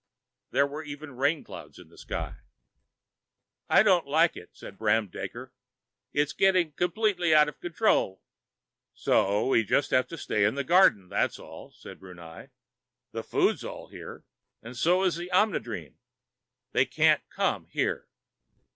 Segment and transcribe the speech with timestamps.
[0.49, 2.37] There were even rainclouds in the sky.
[3.69, 5.53] "I don't like it," said Bram Daker.
[6.11, 8.23] "It's getting completely out of control."
[8.95, 12.47] "So we just have to stay in the garden, that's all," said Brunei.
[13.11, 14.25] "The food's all here,
[14.63, 15.85] and so is the Omnidrene.
[15.85, 15.95] And
[16.71, 18.07] they can't come here."